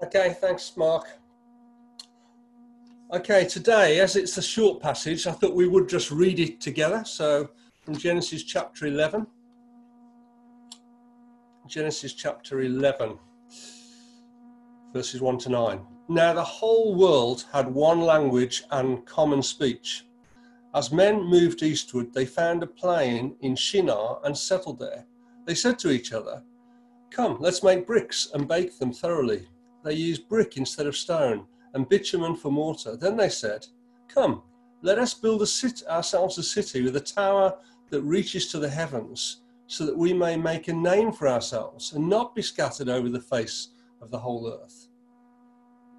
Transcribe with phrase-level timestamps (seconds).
[0.00, 1.08] Okay, thanks, Mark.
[3.12, 7.02] Okay, today, as it's a short passage, I thought we would just read it together.
[7.04, 7.50] So,
[7.82, 9.26] from Genesis chapter 11.
[11.66, 13.18] Genesis chapter 11,
[14.92, 15.80] verses 1 to 9.
[16.08, 20.06] Now, the whole world had one language and common speech.
[20.74, 25.04] As men moved eastward, they found a plain in Shinar and settled there.
[25.44, 26.42] They said to each other,
[27.10, 29.48] Come, let's make bricks and bake them thoroughly.
[29.88, 32.94] They used brick instead of stone and bitumen for mortar.
[32.94, 33.66] Then they said,
[34.06, 34.42] Come,
[34.82, 37.56] let us build a ourselves a city with a tower
[37.88, 42.06] that reaches to the heavens, so that we may make a name for ourselves and
[42.06, 43.68] not be scattered over the face
[44.02, 44.88] of the whole earth.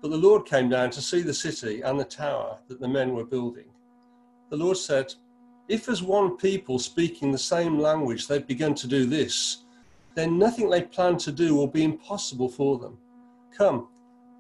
[0.04, 3.16] But the Lord came down to see the city and the tower that the men
[3.16, 3.72] were building.
[4.52, 5.16] The Lord said,
[5.68, 9.64] If as one people speaking the same language they've begun to do this,
[10.14, 13.00] then nothing they plan to do will be impossible for them.
[13.56, 13.88] Come,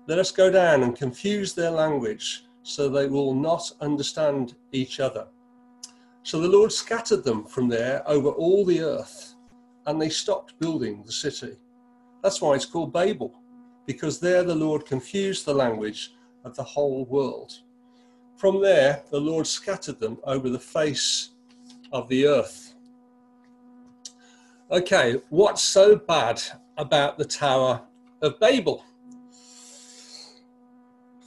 [0.07, 5.27] let us go down and confuse their language so they will not understand each other.
[6.23, 9.35] So the Lord scattered them from there over all the earth,
[9.85, 11.57] and they stopped building the city.
[12.21, 13.33] That's why it's called Babel,
[13.85, 16.11] because there the Lord confused the language
[16.43, 17.53] of the whole world.
[18.37, 21.31] From there, the Lord scattered them over the face
[21.91, 22.75] of the earth.
[24.71, 26.41] Okay, what's so bad
[26.77, 27.81] about the Tower
[28.21, 28.85] of Babel?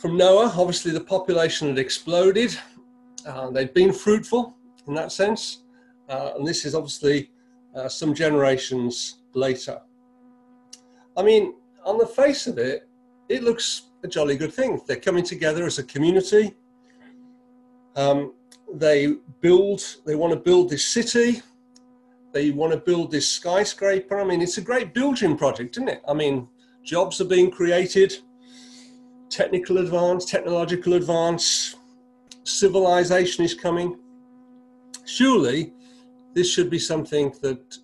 [0.03, 2.59] From Noah, obviously the population had exploded.
[3.25, 4.53] Uh, they'd been fruitful
[4.89, 5.63] in that sense.
[6.09, 7.31] Uh, and this is obviously
[7.77, 9.81] uh, some generations later.
[11.17, 12.89] I mean, on the face of it,
[13.29, 14.81] it looks a jolly good thing.
[14.89, 16.57] They're coming together as a community.
[17.95, 18.35] Um,
[18.75, 21.43] they build, they want to build this city
[22.33, 24.19] they want to build this skyscraper.
[24.19, 26.03] I mean, it's a great building project, isn't it?
[26.09, 26.49] I mean,
[26.83, 28.15] jobs are being created,
[29.33, 31.75] technical advance, technological advance,
[32.45, 33.99] civilization is coming.
[35.07, 35.73] Surely,
[36.35, 37.79] this should be something that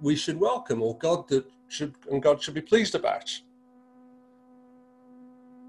[0.00, 3.40] we should welcome, or God that should and God should be pleased about.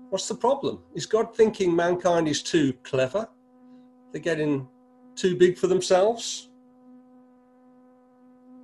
[0.10, 0.80] What's the problem?
[0.94, 3.28] Is God thinking mankind is too clever?
[4.12, 4.68] They're getting
[5.16, 6.50] too big for themselves?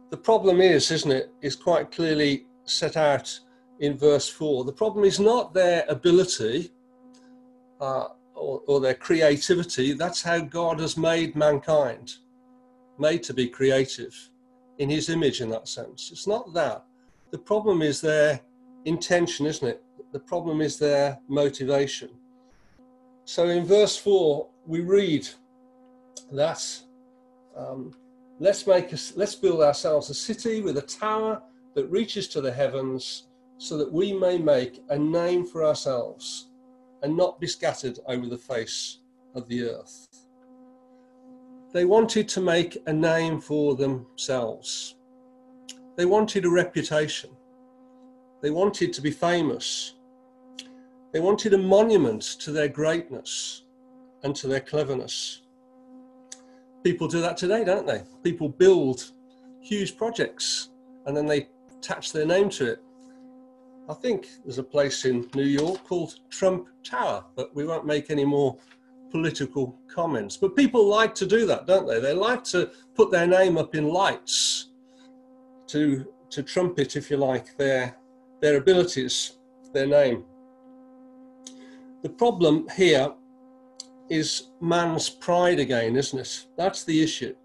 [0.09, 3.40] The problem is, isn't it, is quite clearly set out
[3.79, 4.63] in verse 4.
[4.63, 6.72] The problem is not their ability
[7.81, 9.94] uh, or, or their creativity.
[9.94, 12.16] That's how God has made mankind,
[13.00, 14.16] made to be creative
[14.78, 16.09] in his image in that sense.
[16.11, 16.84] It's not that.
[17.31, 18.39] The problem is their
[18.85, 19.84] intention, isn't it?
[20.11, 22.09] The problem is their motivation.
[23.25, 25.28] So in verse 4, we read
[26.31, 26.63] that
[27.55, 27.94] um,
[28.40, 31.41] Let's make us, let's build ourselves a city with a tower
[31.75, 33.28] that reaches to the heavens
[33.63, 36.50] so that we may make a name for ourselves
[37.01, 39.00] and not be scattered over the face
[39.35, 40.07] of the earth.
[41.73, 44.96] They wanted to make a name for themselves.
[45.96, 47.31] They wanted a reputation.
[48.41, 49.96] They wanted to be famous.
[51.12, 53.63] They wanted a monument to their greatness
[54.23, 55.44] and to their cleverness
[56.84, 58.03] people do that today, don't they?
[58.23, 59.12] People build
[59.62, 60.69] huge projects
[61.06, 61.47] and then they
[61.78, 62.84] attach their name to it.
[63.89, 68.09] I think there's a place in New York called Trump Tower, but we won't make
[68.09, 68.57] any more
[69.11, 70.38] political comments.
[70.38, 71.99] But people like to do that, don't they?
[71.99, 74.69] They like to put their name up in lights
[75.67, 77.95] to to trumpet, if you like, their
[78.41, 79.38] their abilities,
[79.73, 80.25] their name.
[82.01, 83.13] The problem here
[84.09, 86.45] is man's pride again, isn't it?
[86.57, 87.35] That's the issue.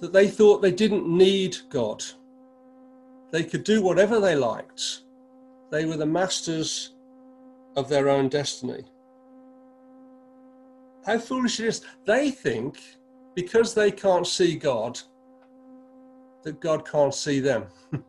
[0.00, 2.04] That they thought they didn't need God.
[3.32, 5.02] They could do whatever they liked.
[5.70, 6.94] They were the masters
[7.76, 8.84] of their own destiny.
[11.04, 11.82] How foolish it is.
[12.04, 12.80] They think
[13.34, 14.98] because they can't see God,
[16.42, 17.66] that God can't see them.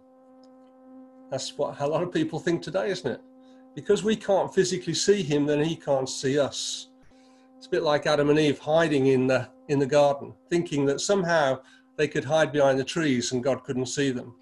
[1.31, 3.21] That's what a lot of people think today, isn't it?
[3.75, 6.89] Because we can't physically see Him, then He can't see us.
[7.57, 11.01] It's a bit like Adam and Eve hiding in the, in the garden, thinking that
[11.01, 11.59] somehow
[11.97, 14.35] they could hide behind the trees and God couldn't see them.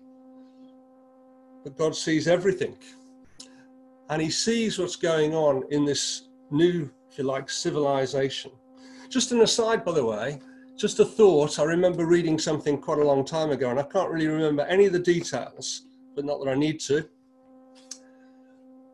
[1.66, 2.78] But God sees everything.
[4.10, 8.52] And He sees what's going on in this new, if you like, civilization.
[9.10, 10.40] Just an aside, by the way,
[10.78, 11.58] just a thought.
[11.58, 14.86] I remember reading something quite a long time ago, and I can't really remember any
[14.86, 17.10] of the details, but not that I need to.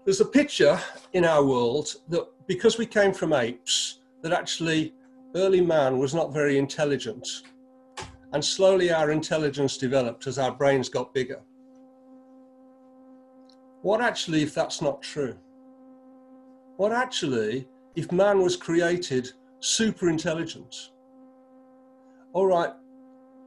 [0.05, 0.79] There's a picture
[1.13, 4.93] in our world that because we came from apes, that actually
[5.35, 7.27] early man was not very intelligent.
[8.33, 11.41] And slowly our intelligence developed as our brains got bigger.
[13.81, 15.35] What actually if that's not true?
[16.77, 20.91] What actually if man was created super intelligent?
[22.33, 22.71] All right,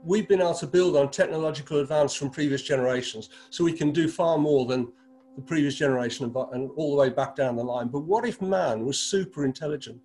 [0.04, 4.08] we've been able to build on technological advance from previous generations, so we can do
[4.08, 4.92] far more than
[5.36, 7.88] the previous generation and all the way back down the line.
[7.88, 10.00] But what if man was super intelligent?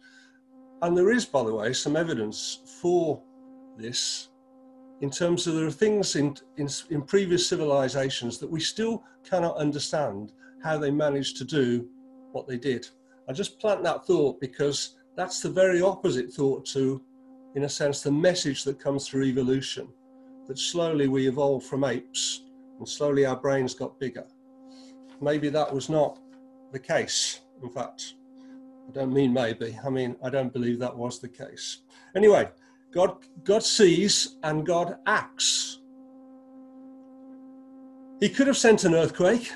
[0.81, 3.21] And there is, by the way, some evidence for
[3.77, 4.28] this
[5.01, 9.57] in terms of there are things in, in, in previous civilizations that we still cannot
[9.57, 11.87] understand how they managed to do
[12.31, 12.87] what they did.
[13.27, 17.01] I just plant that thought because that's the very opposite thought to,
[17.55, 19.87] in a sense, the message that comes through evolution
[20.47, 22.43] that slowly we evolved from apes
[22.77, 24.25] and slowly our brains got bigger.
[25.21, 26.19] Maybe that was not
[26.71, 28.15] the case, in fact.
[28.87, 31.81] I don't mean maybe, I mean, I don't believe that was the case.
[32.15, 32.49] Anyway,
[32.91, 35.79] God, God sees and God acts.
[38.19, 39.51] He could have sent an earthquake,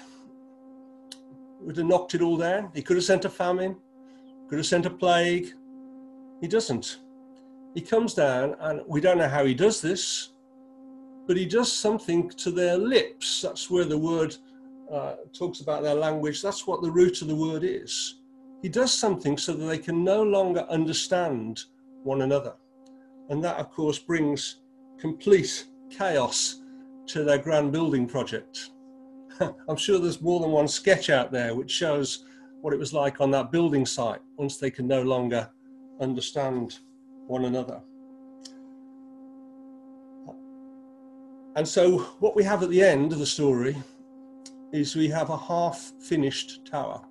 [1.60, 2.72] would have knocked it all down.
[2.74, 3.76] He could have sent a famine,
[4.50, 5.54] could have sent a plague.
[6.42, 7.00] He doesn't.
[7.74, 10.30] He comes down, and we don't know how he does this,
[11.28, 13.42] but he does something to their lips.
[13.42, 14.36] That's where the word
[14.92, 16.42] uh, talks about their language.
[16.42, 18.20] That's what the root of the word is.
[18.62, 21.64] He does something so that they can no longer understand
[22.04, 22.54] one another.
[23.30, 24.62] And that, of course, brings
[25.00, 26.62] complete chaos
[27.08, 28.72] to their grand building project.
[29.68, 32.26] I'm sure there's more than one sketch out there which shows
[32.62, 35.50] what it was like on that building site once they can no longer
[36.00, 36.80] understand
[37.28, 37.82] one another.
[41.56, 43.76] And so, what we have at the end of the story
[44.72, 47.02] is we have a half finished tower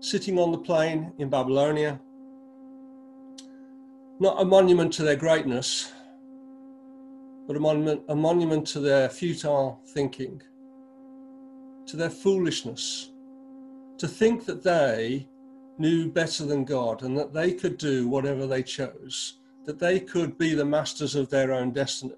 [0.00, 1.98] sitting on the plain in Babylonia
[4.22, 5.92] not a monument to their greatness,
[7.48, 10.40] but a monument, a monument to their futile thinking,
[11.86, 13.10] to their foolishness,
[13.98, 15.26] to think that they
[15.76, 20.38] knew better than God and that they could do whatever they chose, that they could
[20.38, 22.14] be the masters of their own destiny.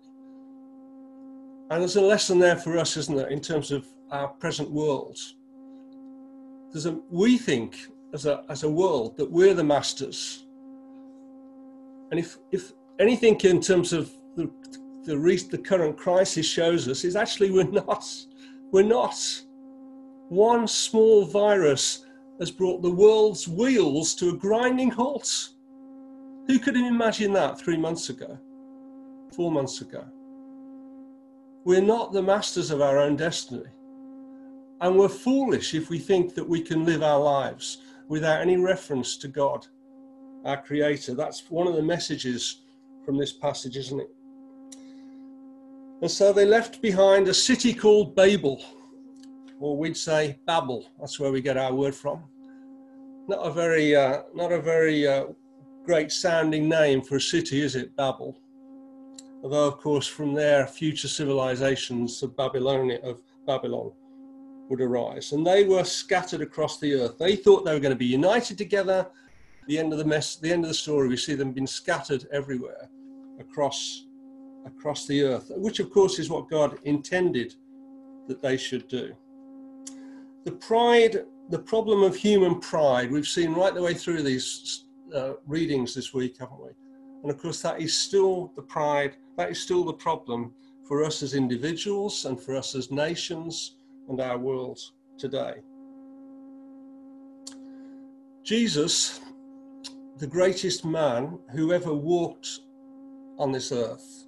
[1.71, 5.19] And there's a lesson there for us, isn't there, in terms of our present world.
[6.71, 7.79] There's a, we think
[8.13, 10.44] as a, as a world that we're the masters
[12.15, 14.49] and if, if anything in terms of the,
[15.03, 15.17] the,
[15.51, 18.09] the current crisis shows us is actually we're not.
[18.71, 19.17] We're not.
[20.29, 22.07] One small virus
[22.39, 25.49] has brought the world's wheels to a grinding halt.
[26.47, 28.39] Who could have imagined that three months ago,
[29.35, 30.05] four months ago?
[31.65, 33.73] We're not the masters of our own destiny.
[34.81, 39.17] And we're foolish if we think that we can live our lives without any reference
[39.17, 39.67] to God
[40.45, 41.15] our Creator.
[41.15, 42.63] That's one of the messages
[43.05, 44.11] from this passage, isn't it?
[46.03, 48.63] And so they left behind a city called Babel,
[49.61, 50.91] or we'd say Babel.
[51.01, 52.25] That's where we get our word from.
[53.27, 55.27] Not a very, uh, not a very uh,
[55.85, 57.97] great sounding name for a city, is it?
[57.97, 58.39] Babel.
[59.43, 63.93] Although, of course, from there, future civilizations of Babylonia, of Babylon,
[64.69, 67.19] would arise, and they were scattered across the earth.
[67.19, 69.07] They thought they were going to be united together
[69.67, 72.27] the end of the mess, the end of the story, we see them being scattered
[72.33, 72.89] everywhere
[73.41, 74.07] across
[74.67, 77.55] across the earth, which of course is what God intended
[78.29, 79.15] that they should do.
[80.45, 85.35] The pride, the problem of human pride, we've seen right the way through these uh,
[85.47, 86.71] readings this week, haven't we?
[87.23, 90.53] And of course, that is still the pride, that is still the problem
[90.87, 93.77] for us as individuals and for us as nations
[94.09, 94.81] and our world
[95.19, 95.55] today.
[98.43, 99.21] Jesus
[100.19, 102.61] the greatest man who ever walked
[103.39, 104.27] on this earth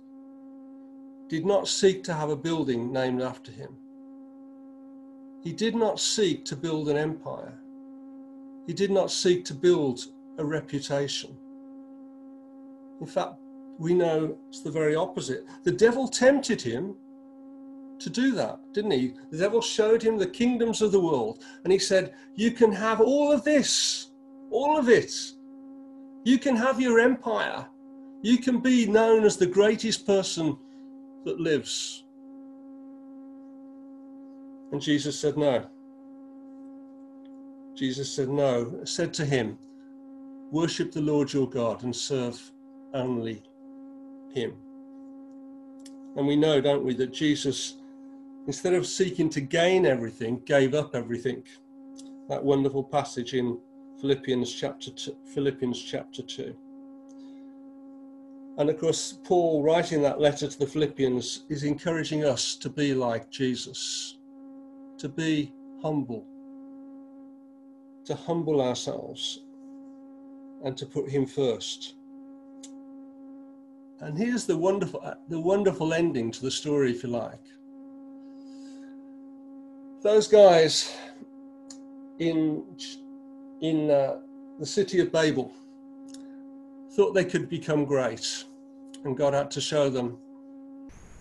[1.28, 3.76] did not seek to have a building named after him.
[5.42, 7.54] He did not seek to build an empire.
[8.66, 10.06] He did not seek to build
[10.38, 11.36] a reputation.
[13.00, 13.34] In fact,
[13.78, 15.46] we know it's the very opposite.
[15.62, 16.96] The devil tempted him
[18.00, 19.14] to do that, didn't he?
[19.30, 23.00] The devil showed him the kingdoms of the world and he said, You can have
[23.00, 24.08] all of this,
[24.50, 25.12] all of it,
[26.26, 27.64] you can have your empire.
[28.20, 30.58] You can be known as the greatest person
[31.24, 32.02] that lives.
[34.72, 35.64] And Jesus said, No.
[37.76, 38.80] Jesus said, No.
[38.82, 39.56] Said to him,
[40.50, 42.40] Worship the Lord your God and serve
[42.92, 43.44] only
[44.34, 44.54] him.
[46.16, 47.76] And we know, don't we, that Jesus,
[48.48, 51.44] instead of seeking to gain everything, gave up everything.
[52.28, 53.60] That wonderful passage in
[54.00, 56.54] Philippians chapter two, Philippians chapter 2.
[58.58, 62.94] And of course, Paul, writing that letter to the Philippians, is encouraging us to be
[62.94, 64.18] like Jesus,
[64.98, 66.26] to be humble,
[68.04, 69.40] to humble ourselves
[70.64, 71.94] and to put Him first.
[74.00, 77.44] And here's the wonderful, the wonderful ending to the story, if you like.
[80.02, 80.94] Those guys
[82.18, 82.64] in
[83.60, 84.18] in uh,
[84.58, 85.52] the city of Babel
[86.92, 88.44] thought they could become great,
[89.04, 90.18] and God had to show them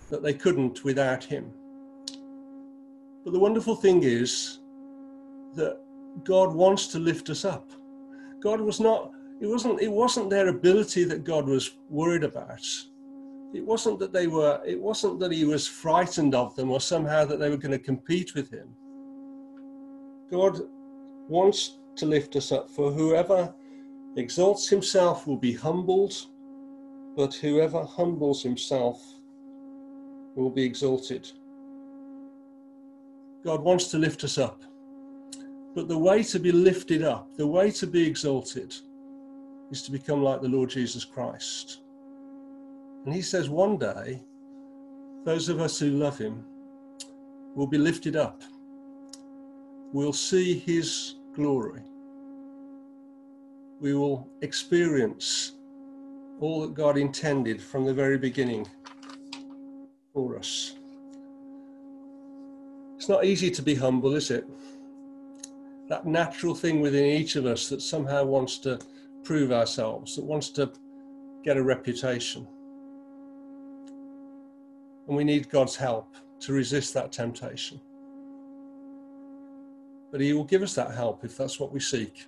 [0.10, 1.52] that they couldn't without Him.
[3.24, 4.60] But the wonderful thing is
[5.56, 5.80] that
[6.24, 7.72] God wants to lift us up.
[8.40, 9.12] God was not,
[9.42, 12.62] it wasn't, it wasn't their ability that God was worried about.
[13.54, 17.26] It wasn't that they were, it wasn't that he was frightened of them or somehow
[17.26, 18.70] that they were going to compete with him.
[20.30, 20.62] God
[21.28, 23.54] wants to lift us up, for whoever
[24.18, 26.16] exalts himself will be humbled,
[27.16, 29.04] but whoever humbles himself
[30.36, 31.32] will be exalted.
[33.44, 34.64] God wants to lift us up.
[35.76, 38.74] But the way to be lifted up, the way to be exalted,
[39.72, 41.82] is to become like the Lord Jesus Christ.
[43.06, 44.22] And he says one day,
[45.26, 46.46] those of us who love him
[47.56, 48.42] will be lifted up.
[49.92, 51.82] We'll see his glory.
[53.80, 55.54] We will experience
[56.40, 58.68] all that God intended from the very beginning
[60.14, 60.76] for us.
[62.96, 64.48] It's not easy to be humble, is it?
[65.88, 68.80] that natural thing within each of us that somehow wants to
[69.24, 70.72] prove ourselves, that wants to
[71.44, 72.48] get a reputation.
[75.08, 77.80] And we need God's help to resist that temptation.
[80.16, 82.26] But He will give us that help if that's what we seek.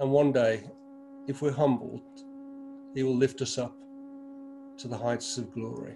[0.00, 0.64] And one day,
[1.28, 2.02] if we're humbled,
[2.96, 3.76] He will lift us up
[4.78, 5.94] to the heights of glory.